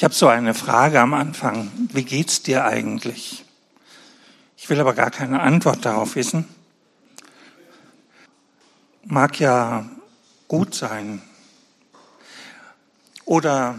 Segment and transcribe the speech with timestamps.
[0.00, 1.70] Ich habe so eine Frage am Anfang.
[1.92, 3.44] Wie geht's dir eigentlich?
[4.56, 6.48] Ich will aber gar keine Antwort darauf wissen.
[9.04, 9.90] Mag ja
[10.48, 11.20] gut sein.
[13.26, 13.78] Oder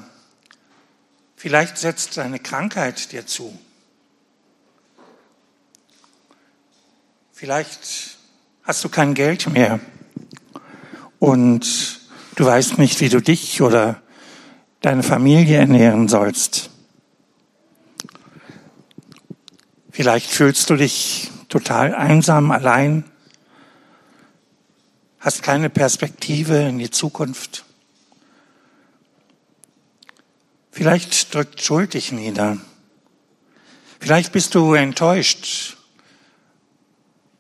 [1.38, 3.58] vielleicht setzt deine Krankheit dir zu.
[7.32, 8.20] Vielleicht
[8.62, 9.80] hast du kein Geld mehr
[11.18, 12.00] und
[12.36, 14.01] du weißt nicht, wie du dich oder
[14.82, 16.70] deine Familie ernähren sollst.
[19.92, 23.04] Vielleicht fühlst du dich total einsam, allein,
[25.20, 27.66] hast keine Perspektive in die Zukunft.
[30.72, 32.58] Vielleicht drückt Schuld dich nieder.
[34.00, 35.78] Vielleicht bist du enttäuscht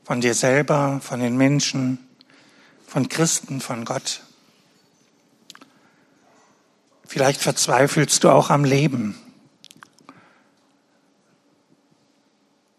[0.03, 1.97] von dir selber, von den Menschen,
[2.85, 4.21] von Christen, von Gott.
[7.11, 9.17] Vielleicht verzweifelst du auch am Leben.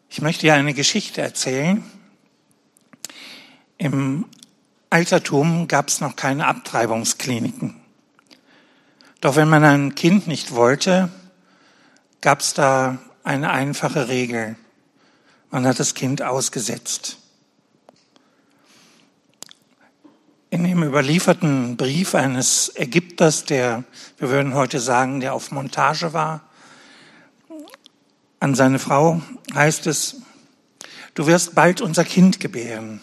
[0.09, 1.85] Ich möchte dir eine Geschichte erzählen.
[3.77, 4.25] Im
[4.89, 7.79] Altertum gab es noch keine Abtreibungskliniken.
[9.21, 11.11] Doch wenn man ein Kind nicht wollte,
[12.23, 14.57] gab es da eine einfache Regel.
[15.51, 17.19] Man hat das Kind ausgesetzt.
[20.53, 23.85] In dem überlieferten Brief eines Ägypters, der,
[24.19, 26.47] wir würden heute sagen, der auf Montage war,
[28.39, 29.23] an seine Frau
[29.55, 30.17] heißt es,
[31.15, 33.01] du wirst bald unser Kind gebären.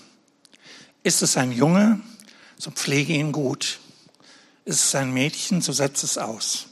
[1.02, 2.00] Ist es ein Junge,
[2.56, 3.80] so pflege ihn gut.
[4.64, 6.68] Ist es ein Mädchen, so setz es aus.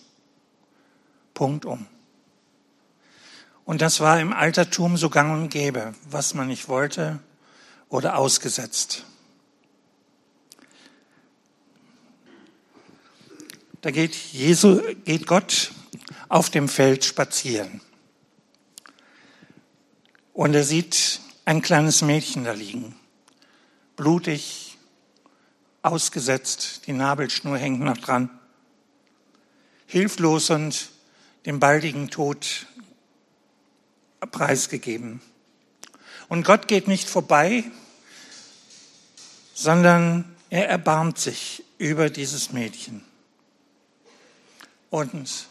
[1.34, 1.88] Punkt um.
[3.66, 5.96] Und das war im Altertum so gang und gäbe.
[6.12, 7.18] Was man nicht wollte,
[7.90, 9.06] wurde ausgesetzt.
[13.82, 15.72] Da geht, Jesu, geht Gott
[16.30, 17.82] auf dem Feld spazieren.
[20.34, 22.96] Und er sieht ein kleines Mädchen da liegen,
[23.96, 24.78] blutig,
[25.82, 28.30] ausgesetzt, die Nabelschnur hängt noch dran,
[29.86, 30.90] hilflos und
[31.46, 32.66] dem baldigen Tod
[34.32, 35.22] preisgegeben.
[36.28, 37.64] Und Gott geht nicht vorbei,
[39.54, 43.07] sondern er erbarmt sich über dieses Mädchen
[44.90, 45.48] und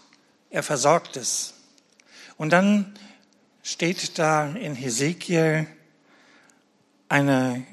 [0.50, 1.54] er versorgt es.
[2.36, 2.94] Und dann
[3.62, 5.66] steht da in Hesekiel
[7.08, 7.66] eine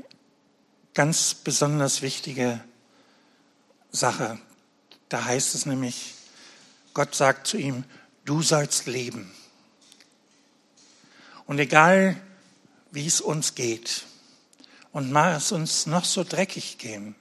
[0.94, 2.64] ganz besonders wichtige
[3.92, 4.40] Sache.
[5.10, 6.14] Da heißt es nämlich,
[6.94, 7.84] Gott sagt zu ihm,
[8.26, 9.32] du sollst leben.
[11.46, 12.16] Und egal,
[12.92, 14.06] wie es uns geht
[14.92, 17.16] und mag es uns noch so dreckig gehen,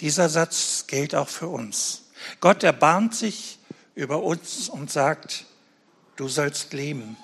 [0.00, 2.02] dieser Satz gilt auch für uns.
[2.40, 3.58] Gott erbarmt sich
[3.94, 5.46] über uns und sagt,
[6.16, 7.16] du sollst leben.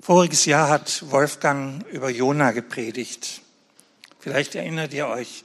[0.00, 3.40] Voriges Jahr hat Wolfgang über Jona gepredigt.
[4.18, 5.44] Vielleicht erinnert ihr euch.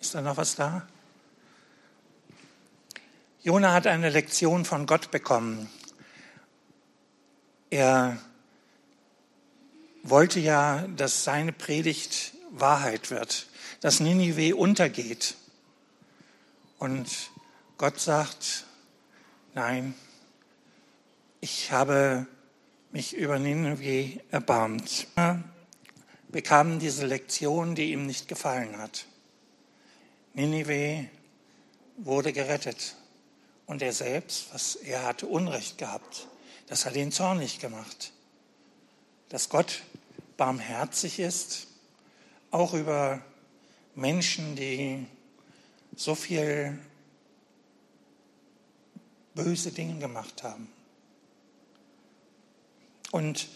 [0.00, 0.86] Ist da noch was da?
[3.42, 5.70] Jona hat eine Lektion von Gott bekommen.
[7.70, 8.18] Er
[10.02, 13.46] wollte ja, dass seine Predigt Wahrheit wird
[13.80, 15.36] dass Ninive untergeht.
[16.78, 17.30] Und
[17.76, 18.64] Gott sagt,
[19.54, 19.94] nein,
[21.40, 22.26] ich habe
[22.92, 25.06] mich über Ninive erbarmt.
[25.16, 25.42] Er
[26.28, 29.06] bekam diese Lektion, die ihm nicht gefallen hat.
[30.34, 31.08] Ninive
[31.96, 32.96] wurde gerettet.
[33.66, 36.26] Und er selbst, was er hatte Unrecht gehabt,
[36.68, 38.12] das hat ihn zornig gemacht.
[39.28, 39.82] Dass Gott
[40.36, 41.66] barmherzig ist,
[42.50, 43.20] auch über
[43.98, 45.06] Menschen, die
[45.96, 46.78] so viel
[49.34, 50.68] böse Dinge gemacht haben.
[53.10, 53.48] Und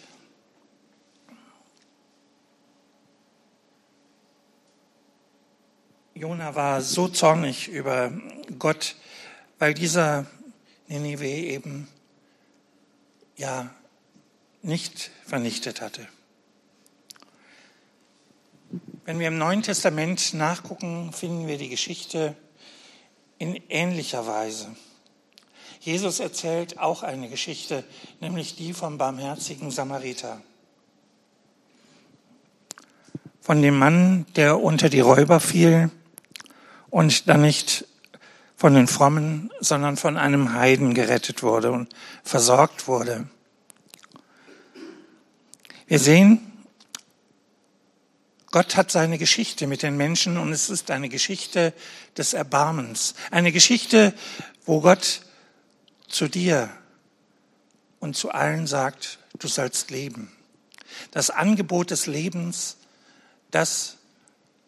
[6.14, 8.12] Jona war so zornig über
[8.59, 8.97] Gott,
[9.60, 10.27] weil dieser
[10.88, 11.86] Ninive eben
[13.36, 13.72] ja
[14.62, 16.09] nicht vernichtet hatte.
[19.04, 22.37] Wenn wir im Neuen Testament nachgucken, finden wir die Geschichte
[23.37, 24.69] in ähnlicher Weise.
[25.81, 27.83] Jesus erzählt auch eine Geschichte,
[28.21, 30.41] nämlich die vom barmherzigen Samariter.
[33.41, 35.91] Von dem Mann, der unter die Räuber fiel
[36.89, 37.89] und dann nicht
[38.55, 41.89] von den Frommen, sondern von einem Heiden gerettet wurde und
[42.22, 43.27] versorgt wurde.
[45.89, 46.52] Wir sehen,
[48.53, 51.72] Gott hat seine Geschichte mit den Menschen und es ist eine Geschichte
[52.19, 53.15] des Erbarmens.
[53.31, 54.13] Eine Geschichte,
[54.66, 55.22] wo Gott
[56.07, 56.69] zu dir
[57.99, 60.31] und zu allen sagt, du sollst leben.
[61.13, 62.77] Das Angebot des Lebens,
[63.51, 63.97] das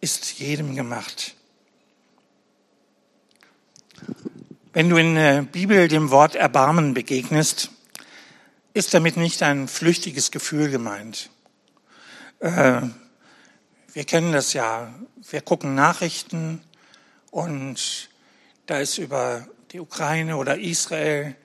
[0.00, 1.34] ist jedem gemacht.
[4.72, 7.70] Wenn du in der Bibel dem Wort Erbarmen begegnest,
[8.72, 11.28] ist damit nicht ein flüchtiges Gefühl gemeint.
[12.40, 12.80] Äh,
[13.94, 14.92] wir kennen das ja.
[15.30, 16.60] Wir gucken Nachrichten
[17.30, 18.10] und
[18.66, 21.36] da ist über die Ukraine oder Israel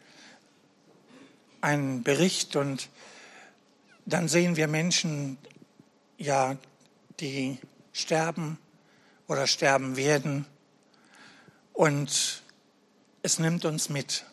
[1.61, 2.89] ein Bericht und
[4.07, 5.37] dann sehen wir Menschen,
[6.17, 6.57] ja,
[7.19, 7.59] die
[7.93, 8.57] sterben
[9.27, 10.47] oder sterben werden
[11.73, 12.41] und
[13.21, 14.25] es nimmt uns mit.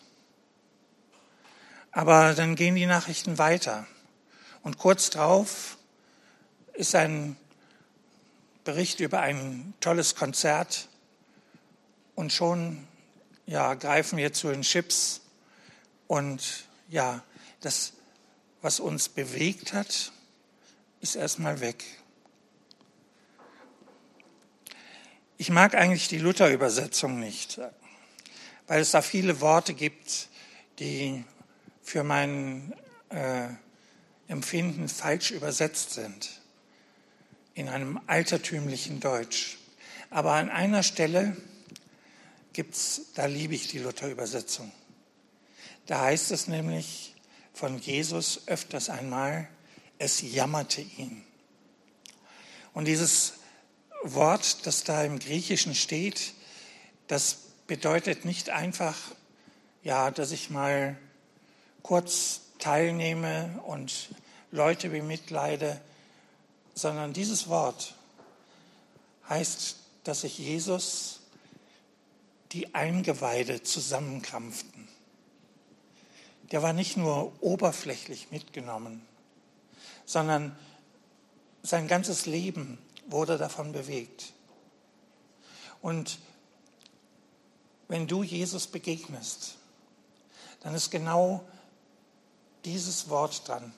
[1.92, 3.86] Aber dann gehen die Nachrichten weiter
[4.62, 5.76] und kurz darauf
[6.72, 7.36] ist ein
[8.66, 10.88] Bericht über ein tolles Konzert.
[12.16, 12.86] Und schon
[13.46, 15.20] ja, greifen wir zu den Chips.
[16.08, 17.22] Und ja,
[17.60, 17.92] das,
[18.62, 20.10] was uns bewegt hat,
[21.00, 21.84] ist erstmal weg.
[25.38, 27.60] Ich mag eigentlich die Luther-Übersetzung nicht,
[28.66, 30.28] weil es da viele Worte gibt,
[30.80, 31.24] die
[31.82, 32.74] für mein
[33.10, 33.48] äh,
[34.26, 36.40] Empfinden falsch übersetzt sind
[37.56, 39.56] in einem altertümlichen Deutsch.
[40.11, 41.37] Aber an einer Stelle
[42.53, 44.70] gibt's, da liebe ich die Luther-Übersetzung.
[45.87, 47.14] Da heißt es nämlich
[47.55, 49.49] von Jesus öfters einmal,
[49.99, 51.25] es jammerte ihn.
[52.75, 53.35] Und dieses
[54.02, 56.35] Wort, das da im Griechischen steht,
[57.09, 58.97] das bedeutet nicht einfach,
[59.82, 60.99] ja, dass ich mal
[61.82, 64.11] kurz teilnehme und
[64.50, 65.81] Leute bemitleide,
[66.76, 67.94] sondern dieses Wort
[69.28, 71.20] heißt, dass sich Jesus
[72.52, 74.87] die Eingeweide zusammenkrampften.
[76.52, 79.05] Der war nicht nur oberflächlich mitgenommen,
[80.05, 80.56] sondern
[81.62, 82.78] sein ganzes Leben
[83.08, 84.32] wurde davon bewegt.
[85.82, 86.19] Und
[87.88, 89.56] wenn du Jesus begegnest,
[90.61, 91.43] dann ist genau
[92.64, 93.73] dieses Wort dran.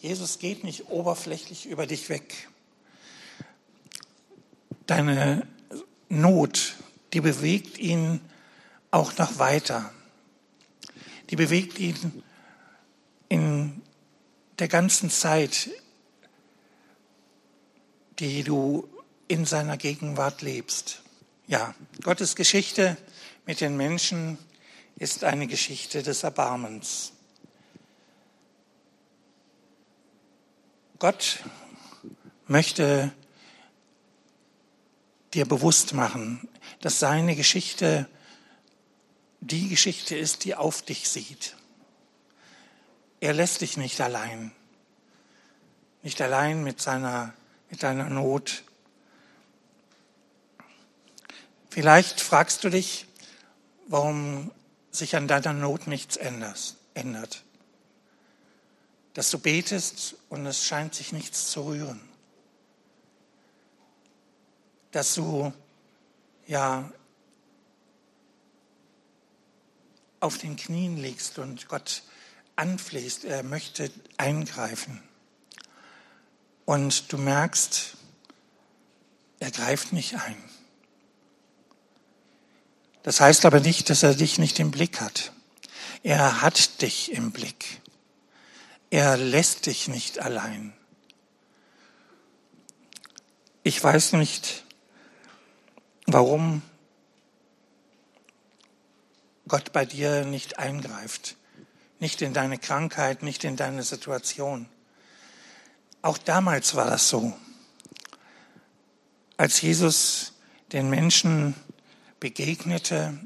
[0.00, 2.48] Jesus geht nicht oberflächlich über dich weg.
[4.86, 5.46] Deine
[6.08, 6.76] Not,
[7.12, 8.20] die bewegt ihn
[8.90, 9.92] auch noch weiter.
[11.30, 12.22] Die bewegt ihn
[13.28, 13.82] in
[14.58, 15.68] der ganzen Zeit,
[18.20, 18.88] die du
[19.26, 21.02] in seiner Gegenwart lebst.
[21.48, 22.96] Ja, Gottes Geschichte
[23.46, 24.38] mit den Menschen
[24.96, 27.12] ist eine Geschichte des Erbarmens.
[30.98, 31.44] Gott
[32.48, 33.12] möchte
[35.32, 36.48] dir bewusst machen,
[36.80, 38.08] dass seine Geschichte
[39.40, 41.56] die Geschichte ist, die auf dich sieht.
[43.20, 44.50] Er lässt dich nicht allein,
[46.02, 47.32] nicht allein mit seiner,
[47.70, 48.64] mit deiner Not.
[51.70, 53.06] Vielleicht fragst du dich,
[53.86, 54.50] warum
[54.90, 57.44] sich an deiner Not nichts ändert
[59.18, 62.00] dass du betest und es scheint sich nichts zu rühren.
[64.92, 65.52] Dass du
[66.46, 66.88] ja
[70.20, 72.04] auf den Knien liegst und Gott
[72.54, 75.02] anflehst, er möchte eingreifen.
[76.64, 77.96] Und du merkst,
[79.40, 80.40] er greift nicht ein.
[83.02, 85.32] Das heißt aber nicht, dass er dich nicht im Blick hat.
[86.04, 87.80] Er hat dich im Blick.
[88.90, 90.72] Er lässt dich nicht allein.
[93.62, 94.64] Ich weiß nicht,
[96.06, 96.62] warum
[99.46, 101.36] Gott bei dir nicht eingreift,
[101.98, 104.66] nicht in deine Krankheit, nicht in deine Situation.
[106.00, 107.36] Auch damals war das so.
[109.36, 110.32] Als Jesus
[110.72, 111.54] den Menschen
[112.20, 113.18] begegnete,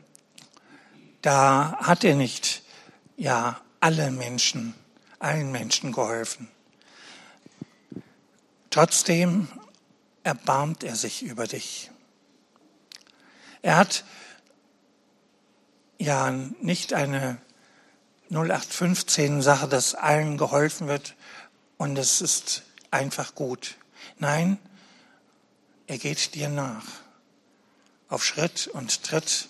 [1.22, 2.62] da hat er nicht,
[3.16, 4.74] ja, alle Menschen
[5.22, 6.48] allen Menschen geholfen.
[8.70, 9.48] Trotzdem
[10.24, 11.90] erbarmt er sich über dich.
[13.60, 14.04] Er hat
[15.98, 17.38] ja nicht eine
[18.30, 21.14] 0815-Sache, dass allen geholfen wird
[21.76, 23.76] und es ist einfach gut.
[24.18, 24.58] Nein,
[25.86, 26.86] er geht dir nach,
[28.08, 29.48] auf Schritt und Tritt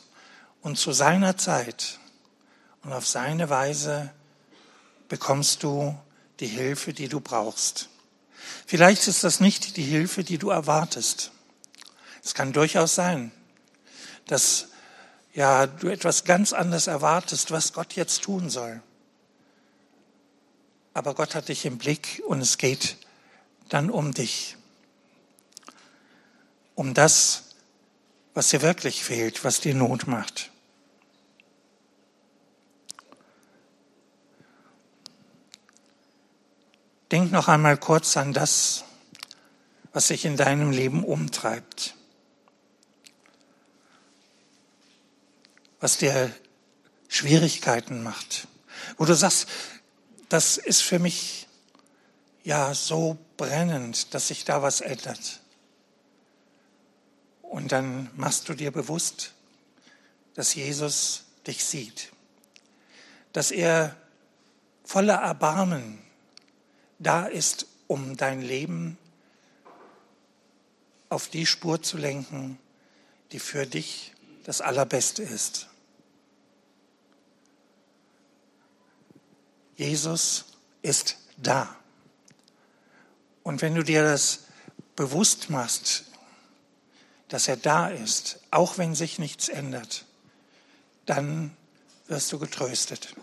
[0.60, 1.98] und zu seiner Zeit
[2.82, 4.12] und auf seine Weise
[5.12, 5.94] bekommst du
[6.40, 7.90] die Hilfe, die du brauchst.
[8.66, 11.32] Vielleicht ist das nicht die Hilfe, die du erwartest.
[12.24, 13.30] Es kann durchaus sein,
[14.26, 14.68] dass
[15.34, 18.82] ja, du etwas ganz anderes erwartest, was Gott jetzt tun soll.
[20.94, 22.96] Aber Gott hat dich im Blick und es geht
[23.68, 24.56] dann um dich.
[26.74, 27.50] Um das,
[28.32, 30.51] was dir wirklich fehlt, was dir Not macht.
[37.12, 38.84] Denk noch einmal kurz an das,
[39.92, 41.94] was sich in deinem Leben umtreibt.
[45.78, 46.34] Was dir
[47.08, 48.48] Schwierigkeiten macht.
[48.96, 49.46] Wo du sagst,
[50.30, 51.48] das ist für mich
[52.44, 55.42] ja so brennend, dass sich da was ändert.
[57.42, 59.34] Und dann machst du dir bewusst,
[60.32, 62.10] dass Jesus dich sieht,
[63.34, 63.94] dass er
[64.82, 65.98] voller Erbarmen
[67.02, 68.98] da ist, um dein Leben
[71.08, 72.58] auf die Spur zu lenken,
[73.32, 75.68] die für dich das Allerbeste ist.
[79.76, 80.44] Jesus
[80.82, 81.76] ist da.
[83.42, 84.44] Und wenn du dir das
[84.96, 86.04] bewusst machst,
[87.28, 90.04] dass er da ist, auch wenn sich nichts ändert,
[91.06, 91.56] dann
[92.06, 93.14] wirst du getröstet.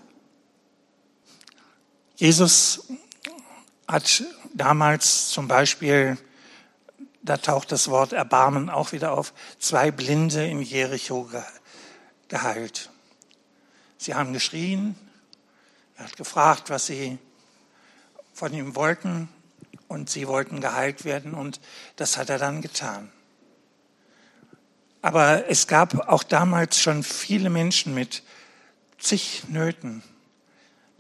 [2.16, 2.88] Jesus
[3.90, 6.18] hat damals zum Beispiel,
[7.24, 11.28] da taucht das Wort Erbarmen auch wieder auf, zwei Blinde in Jericho
[12.28, 12.92] geheilt.
[13.98, 14.96] Sie haben geschrien,
[15.98, 17.18] er hat gefragt, was sie
[18.32, 19.28] von ihm wollten
[19.88, 21.60] und sie wollten geheilt werden und
[21.96, 23.12] das hat er dann getan.
[25.02, 28.22] Aber es gab auch damals schon viele Menschen mit
[29.00, 30.04] zig Nöten,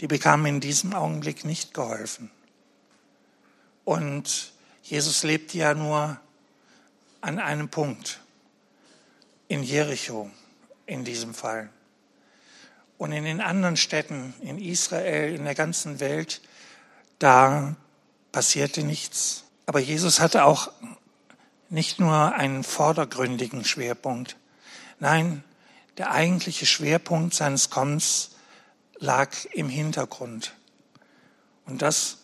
[0.02, 2.32] die bekamen in diesem Augenblick nicht geholfen.
[3.90, 4.52] Und
[4.84, 6.20] Jesus lebte ja nur
[7.22, 8.20] an einem Punkt,
[9.48, 10.30] in Jericho
[10.86, 11.72] in diesem Fall.
[13.00, 16.40] Und in den anderen Städten, in Israel, in der ganzen Welt,
[17.18, 17.76] da
[18.32, 19.46] passierte nichts.
[19.66, 20.72] Aber Jesus hatte auch
[21.70, 24.38] nicht nur einen vordergründigen Schwerpunkt.
[25.00, 25.44] Nein,
[25.98, 28.36] der eigentliche Schwerpunkt seines Kommens
[29.00, 30.54] lag im Hintergrund.
[31.66, 32.19] Und das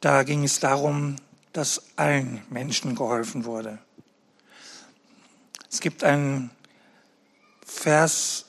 [0.00, 1.16] da ging es darum,
[1.52, 3.78] dass allen Menschen geholfen wurde.
[5.70, 6.50] Es gibt einen
[7.64, 8.46] Vers,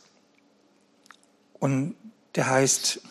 [1.60, 1.96] und
[2.36, 3.02] der heißt,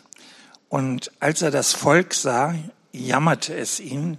[0.69, 2.55] und als er das Volk sah,
[2.93, 4.19] jammerte es ihn,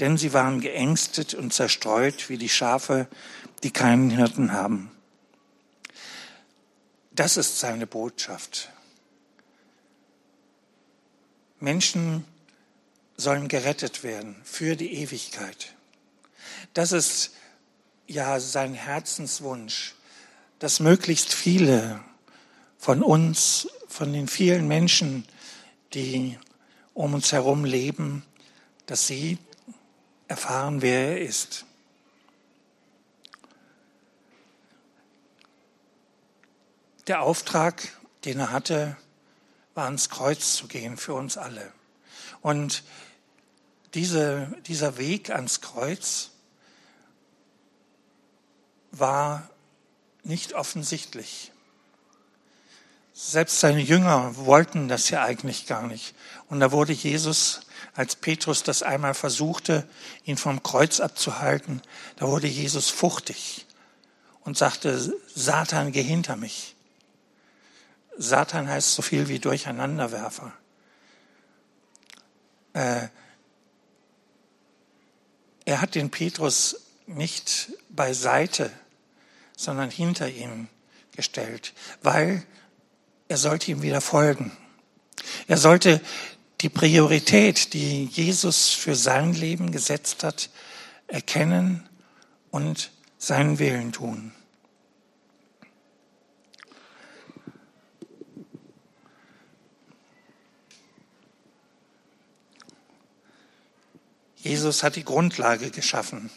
[0.00, 3.06] denn sie waren geängstet und zerstreut wie die Schafe,
[3.62, 4.90] die keinen Hirten haben.
[7.12, 8.70] Das ist seine Botschaft.
[11.60, 12.24] Menschen
[13.16, 15.74] sollen gerettet werden für die Ewigkeit.
[16.72, 17.32] Das ist
[18.06, 19.94] ja sein Herzenswunsch,
[20.58, 22.00] dass möglichst viele
[22.78, 25.26] von uns, von den vielen Menschen,
[25.94, 26.38] die
[26.92, 28.24] um uns herum leben,
[28.86, 29.38] dass sie
[30.28, 31.64] erfahren, wer er ist.
[37.06, 37.88] Der Auftrag,
[38.24, 38.96] den er hatte,
[39.74, 41.72] war ans Kreuz zu gehen für uns alle.
[42.44, 42.82] Und
[43.94, 46.28] diese, dieser Weg ans Kreuz
[48.90, 49.48] war
[50.24, 51.52] nicht offensichtlich.
[53.14, 56.14] Selbst seine Jünger wollten das ja eigentlich gar nicht.
[56.50, 57.60] Und da wurde Jesus,
[57.94, 59.88] als Petrus das einmal versuchte,
[60.26, 61.80] ihn vom Kreuz abzuhalten,
[62.16, 63.64] da wurde Jesus fuchtig
[64.42, 66.76] und sagte, Satan, geh hinter mich.
[68.18, 70.52] Satan heißt so viel wie Durcheinanderwerfer.
[72.74, 73.08] Äh,
[75.64, 76.76] er hat den Petrus
[77.06, 78.70] nicht beiseite,
[79.56, 80.68] sondern hinter ihm
[81.16, 82.44] gestellt, weil
[83.28, 84.52] er sollte ihm wieder folgen.
[85.46, 86.00] Er sollte
[86.60, 90.50] die Priorität, die Jesus für sein Leben gesetzt hat,
[91.06, 91.88] erkennen
[92.50, 94.32] und seinen Willen tun.
[104.44, 106.30] Jesus hat die Grundlage geschaffen,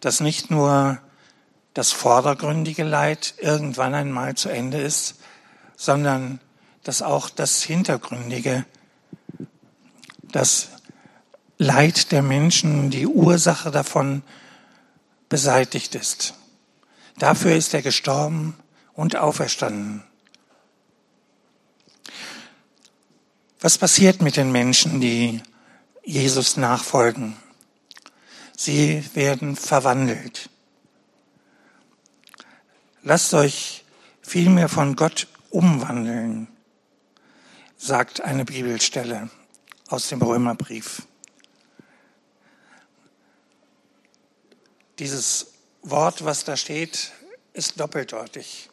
[0.00, 1.00] dass nicht nur
[1.72, 5.14] das vordergründige Leid irgendwann einmal zu Ende ist,
[5.74, 6.40] sondern
[6.84, 8.66] dass auch das hintergründige,
[10.24, 10.68] das
[11.56, 14.22] Leid der Menschen, die Ursache davon
[15.30, 16.34] beseitigt ist.
[17.16, 18.58] Dafür ist er gestorben
[18.92, 20.04] und auferstanden.
[23.58, 25.40] Was passiert mit den Menschen, die
[26.04, 27.36] Jesus nachfolgen.
[28.56, 30.50] Sie werden verwandelt.
[33.02, 33.84] Lasst euch
[34.20, 36.48] vielmehr von Gott umwandeln,
[37.76, 39.30] sagt eine Bibelstelle
[39.88, 41.02] aus dem Römerbrief.
[44.98, 47.12] Dieses Wort, was da steht,
[47.52, 48.70] ist doppeldeutig.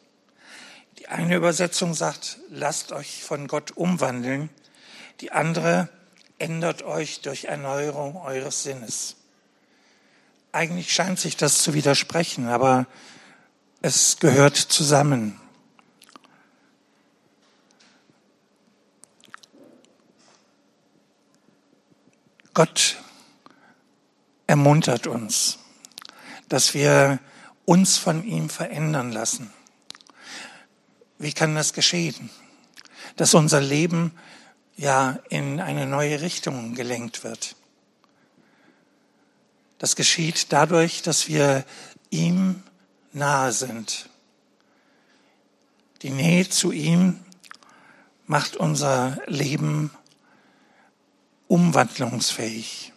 [1.00, 4.50] Die eine Übersetzung sagt, lasst euch von Gott umwandeln.
[5.22, 5.90] Die andere,
[6.40, 9.16] ändert euch durch Erneuerung eures Sinnes.
[10.52, 12.88] Eigentlich scheint sich das zu widersprechen, aber
[13.82, 15.40] es gehört zusammen.
[22.54, 22.98] Gott
[24.48, 25.60] ermuntert uns,
[26.50, 27.20] dass wir
[27.66, 29.54] uns von ihm verändern lassen.
[31.20, 32.30] Wie kann das geschehen?
[33.16, 34.12] Dass unser Leben
[34.80, 37.56] ja in eine neue Richtung gelenkt wird.
[39.78, 41.66] Das geschieht dadurch, dass wir
[42.10, 42.64] ihm
[43.12, 44.10] nahe sind.
[46.02, 47.20] Die Nähe zu ihm
[48.26, 49.92] macht unser Leben
[51.50, 52.94] umwandlungsfähig.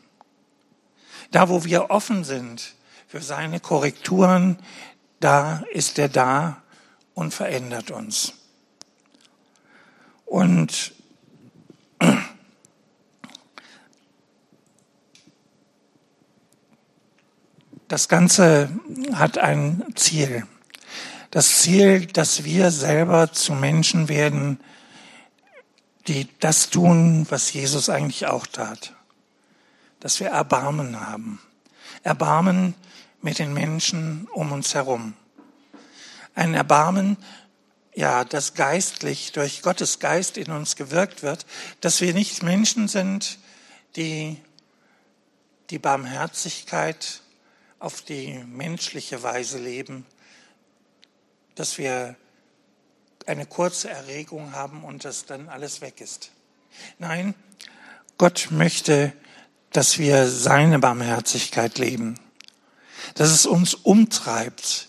[1.33, 2.75] Da, wo wir offen sind
[3.09, 4.57] für seine Korrekturen,
[5.19, 6.63] da ist er da
[7.15, 8.35] und verändert uns.
[10.27, 10.95] Und
[17.93, 18.71] Das Ganze
[19.13, 20.47] hat ein Ziel.
[21.31, 24.59] Das Ziel, dass wir selber zu Menschen werden,
[26.09, 28.95] die das tun, was Jesus eigentlich auch tat.
[30.01, 31.39] Dass wir Erbarmen haben.
[32.03, 32.73] Erbarmen
[33.21, 35.13] mit den Menschen um uns herum.
[36.35, 37.19] Ein Erbarmen,
[37.95, 41.45] ja, das geistlich durch Gottes Geist in uns gewirkt wird,
[41.83, 43.39] dass wir nicht Menschen sind,
[43.97, 44.39] die
[45.69, 47.21] die Barmherzigkeit
[47.83, 50.07] auf die menschliche Weise leben,
[51.57, 52.15] dass wir
[53.27, 56.31] eine kurze Erregung haben und dass dann alles weg ist.
[56.99, 57.35] Nein,
[58.19, 59.13] Gott möchte,
[59.73, 62.21] dass wir seine Barmherzigkeit leben,
[63.15, 64.89] dass es uns umtreibt,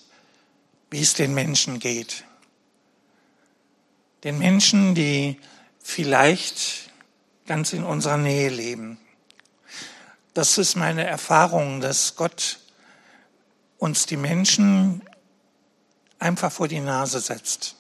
[0.92, 2.26] wie es den Menschen geht.
[4.24, 5.40] Den Menschen, die
[5.82, 6.92] vielleicht
[7.48, 9.00] ganz in unserer Nähe leben.
[10.36, 12.60] Das ist meine Erfahrung, dass Gott
[13.84, 15.02] uns die Menschen
[16.18, 17.76] einfach vor die Nase setzt.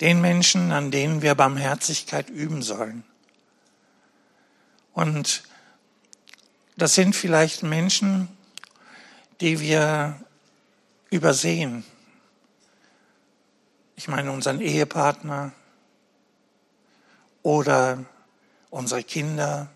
[0.00, 3.04] Den Menschen, an denen wir Barmherzigkeit üben sollen.
[4.92, 5.44] Und
[6.76, 8.26] das sind vielleicht Menschen,
[9.40, 10.18] die wir
[11.10, 11.84] übersehen.
[13.94, 15.52] Ich meine unseren Ehepartner
[17.44, 18.04] oder
[18.70, 19.70] unsere Kinder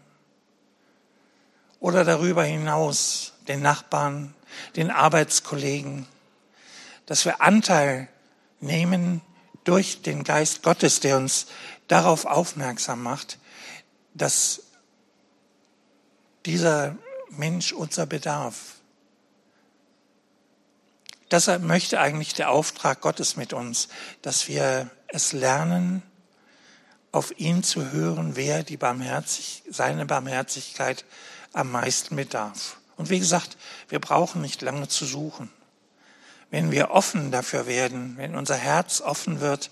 [1.78, 4.34] oder darüber hinaus den Nachbarn,
[4.76, 6.06] den Arbeitskollegen,
[7.06, 8.08] dass wir Anteil
[8.60, 9.20] nehmen
[9.64, 11.46] durch den Geist Gottes, der uns
[11.88, 13.38] darauf aufmerksam macht,
[14.14, 14.62] dass
[16.46, 16.96] dieser
[17.30, 18.76] Mensch unser Bedarf.
[21.30, 23.88] Deshalb möchte eigentlich der Auftrag Gottes mit uns,
[24.22, 26.02] dass wir es lernen,
[27.12, 31.04] auf ihn zu hören, wer die Barmherzig, seine Barmherzigkeit
[31.52, 32.76] am meisten bedarf.
[32.96, 33.56] Und wie gesagt,
[33.88, 35.50] wir brauchen nicht lange zu suchen.
[36.50, 39.70] Wenn wir offen dafür werden, wenn unser Herz offen wird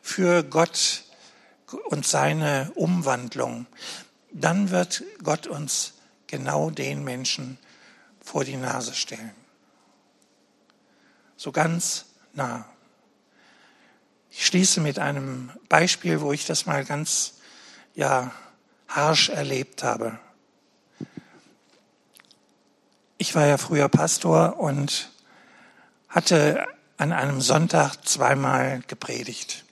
[0.00, 1.04] für Gott
[1.86, 3.66] und seine Umwandlung,
[4.32, 5.94] dann wird Gott uns
[6.26, 7.58] genau den Menschen
[8.22, 9.34] vor die Nase stellen.
[11.36, 12.64] So ganz nah.
[14.30, 17.34] Ich schließe mit einem Beispiel, wo ich das mal ganz,
[17.94, 18.32] ja,
[18.88, 20.18] harsch erlebt habe.
[23.26, 25.08] Ich war ja früher Pastor und
[26.10, 26.66] hatte
[26.98, 29.64] an einem Sonntag zweimal gepredigt.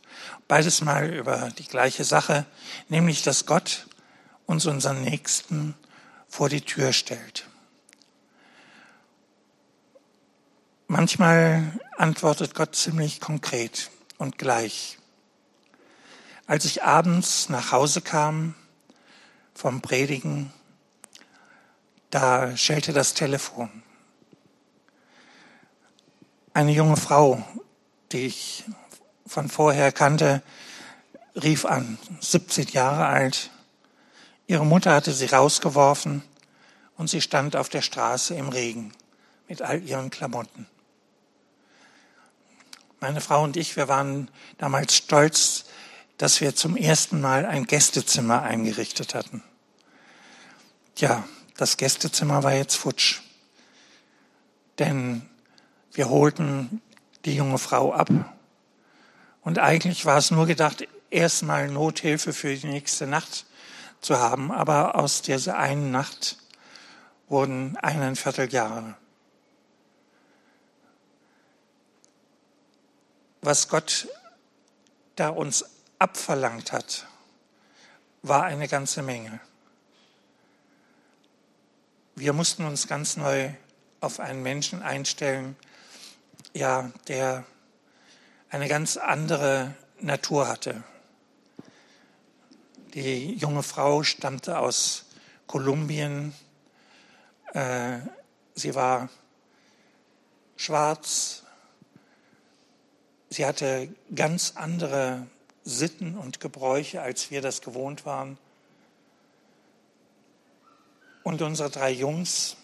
[0.48, 2.46] Beides mal über die gleiche Sache,
[2.88, 3.88] nämlich dass Gott
[4.46, 5.74] uns unseren Nächsten
[6.28, 7.46] vor die Tür stellt.
[10.86, 14.96] Manchmal antwortet Gott ziemlich konkret und gleich.
[16.46, 18.54] Als ich abends nach Hause kam
[19.52, 20.54] vom Predigen,
[22.12, 23.82] da schellte das Telefon.
[26.52, 27.42] Eine junge Frau,
[28.12, 28.64] die ich
[29.26, 30.42] von vorher kannte,
[31.34, 33.50] rief an, 17 Jahre alt.
[34.46, 36.22] Ihre Mutter hatte sie rausgeworfen
[36.98, 38.92] und sie stand auf der Straße im Regen
[39.48, 40.66] mit all ihren Klamotten.
[43.00, 45.64] Meine Frau und ich, wir waren damals stolz,
[46.18, 49.42] dass wir zum ersten Mal ein Gästezimmer eingerichtet hatten.
[50.98, 51.24] ja,
[51.62, 53.20] das Gästezimmer war jetzt futsch.
[54.80, 55.22] Denn
[55.92, 56.82] wir holten
[57.24, 58.08] die junge Frau ab.
[59.42, 63.46] Und eigentlich war es nur gedacht, erstmal Nothilfe für die nächste Nacht
[64.00, 64.50] zu haben.
[64.50, 66.36] Aber aus dieser einen Nacht
[67.28, 68.96] wurden eineinviertel Jahre.
[73.40, 74.08] Was Gott
[75.14, 75.64] da uns
[76.00, 77.06] abverlangt hat,
[78.22, 79.38] war eine ganze Menge.
[82.22, 83.50] Wir mussten uns ganz neu
[84.00, 85.56] auf einen Menschen einstellen,
[86.54, 87.44] ja, der
[88.48, 90.84] eine ganz andere Natur hatte.
[92.94, 95.06] Die junge Frau stammte aus
[95.48, 96.32] Kolumbien.
[97.54, 97.98] Äh,
[98.54, 99.08] sie war
[100.54, 101.42] schwarz.
[103.30, 105.26] Sie hatte ganz andere
[105.64, 108.38] Sitten und Gebräuche, als wir das gewohnt waren.
[111.22, 112.56] Und unsere drei Jungs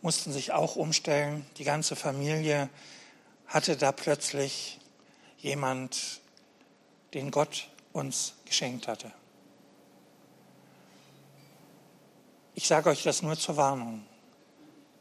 [0.00, 1.46] mussten sich auch umstellen.
[1.58, 2.68] Die ganze Familie
[3.46, 4.80] hatte da plötzlich
[5.38, 6.20] jemand,
[7.14, 9.12] den Gott uns geschenkt hatte.
[12.54, 14.04] Ich sage euch das nur zur Warnung.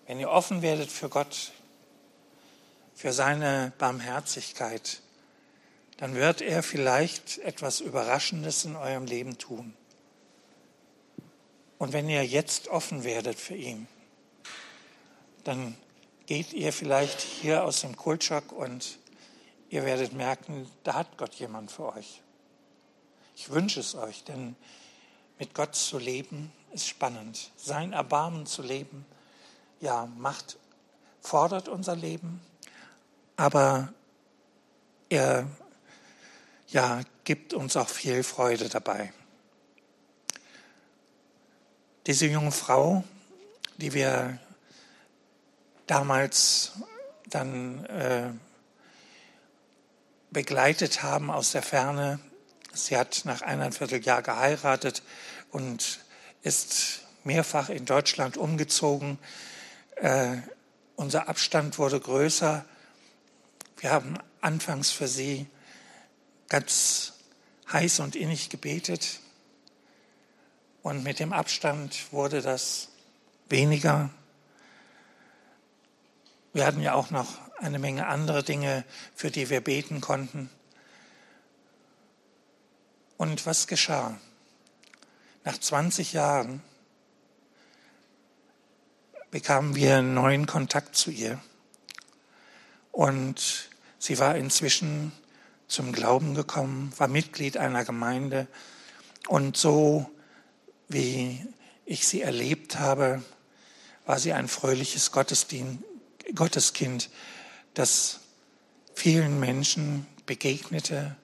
[0.08, 1.52] Wenn ihr offen werdet für Gott,
[2.94, 5.02] für seine Barmherzigkeit,
[5.98, 9.74] dann wird er vielleicht etwas Überraschendes in eurem Leben tun.
[11.82, 13.88] Und wenn ihr jetzt offen werdet für ihn,
[15.44, 15.76] dann
[16.28, 19.00] geht ihr vielleicht hier aus dem Kultschock und
[19.72, 22.22] ihr werdet merken, da hat Gott jemand für euch.
[23.36, 24.56] Ich wünsche es euch, denn
[25.40, 27.50] mit Gott zu leben ist spannend.
[27.58, 29.04] Sein Erbarmen zu leben,
[29.80, 30.60] ja, macht,
[31.20, 32.42] fordert unser Leben,
[33.38, 33.92] aber
[35.10, 35.48] er,
[36.68, 39.12] ja, gibt uns auch viel Freude dabei.
[42.08, 43.04] Diese junge Frau,
[43.78, 44.40] die wir
[45.86, 46.72] damals
[47.28, 48.32] dann äh,
[50.32, 52.20] begleitet haben aus der Ferne.
[52.74, 55.04] Sie hat nach eineinviertel Jahr geheiratet
[55.52, 56.00] und
[56.42, 59.20] ist mehrfach in Deutschland umgezogen.
[59.98, 60.38] Äh,
[60.96, 62.66] unser Abstand wurde größer.
[63.78, 65.46] Wir haben anfangs für sie
[66.50, 67.14] ganz
[67.72, 69.20] heiß und innig gebetet.
[70.84, 72.90] Und mit dem Abstand wurde das
[73.50, 74.10] weniger.
[76.54, 78.84] Wir hatten ja auch noch eine Menge andere Dinge,
[79.16, 80.50] für die wir beten konnten.
[83.18, 84.18] Und was geschah?
[85.44, 86.64] Nach 20 Jahren
[89.30, 91.40] bekamen wir einen neuen Kontakt zu ihr.
[92.92, 95.12] Und sie war inzwischen
[95.68, 98.48] zum Glauben gekommen, war Mitglied einer Gemeinde.
[99.28, 100.12] Und so
[100.92, 101.46] wie
[101.86, 103.24] ich sie erlebt habe,
[104.06, 107.10] war sie ein fröhliches Gotteskind,
[107.74, 108.20] das
[108.94, 111.16] vielen Menschen begegnete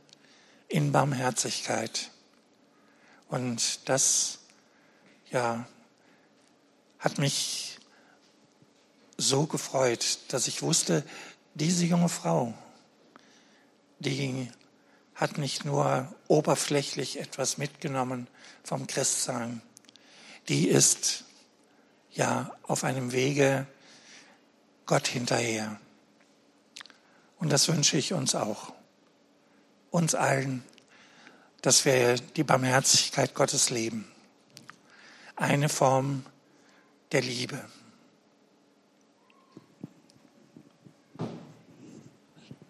[0.68, 2.12] in Barmherzigkeit.
[3.30, 4.40] Und das,
[5.32, 5.68] ja,
[7.00, 7.78] hat mich
[9.18, 11.04] so gefreut, dass ich wusste,
[11.56, 12.54] diese junge Frau,
[14.00, 14.50] die
[15.18, 18.28] hat nicht nur oberflächlich etwas mitgenommen
[18.64, 19.64] vom Christsein,
[20.48, 21.26] die ist
[22.12, 23.66] ja auf einem Wege
[24.86, 25.80] Gott hinterher.
[27.40, 28.74] Und das wünsche ich uns auch,
[29.90, 30.64] uns allen,
[31.64, 34.08] dass wir die Barmherzigkeit Gottes leben.
[35.36, 36.26] Eine Form
[37.12, 37.60] der Liebe.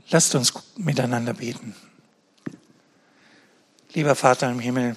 [0.10, 1.76] Lasst uns miteinander beten.
[3.98, 4.96] Lieber Vater im Himmel,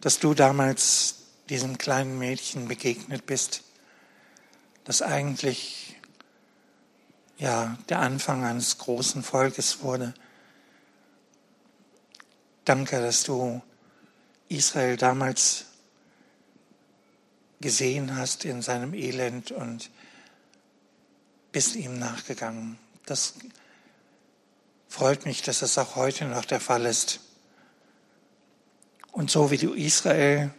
[0.00, 1.16] dass du damals
[1.48, 3.64] diesem kleinen Mädchen begegnet bist,
[4.84, 5.96] das eigentlich
[7.38, 10.14] ja der Anfang eines großen Volkes wurde.
[12.64, 13.60] Danke, dass du
[14.48, 15.64] Israel damals
[17.60, 19.90] gesehen hast in seinem Elend und
[21.50, 22.78] bist ihm nachgegangen.
[23.06, 23.34] Das
[24.88, 27.20] freut mich, dass das auch heute noch der Fall ist.
[29.12, 30.50] Und so wie du Israel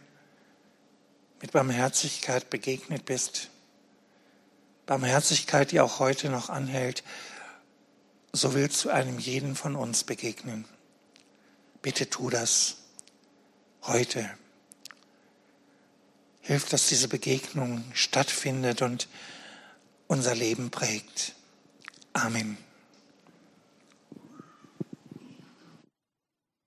[1.40, 3.48] mit Barmherzigkeit begegnet bist,
[4.86, 7.04] Barmherzigkeit, die auch heute noch anhält,
[8.32, 10.64] so willst du einem jeden von uns begegnen.
[11.82, 12.76] Bitte tu das
[13.82, 14.28] heute.
[16.40, 19.08] Hilf, dass diese Begegnung stattfindet und
[20.06, 21.34] unser Leben prägt.
[22.12, 22.58] Amen.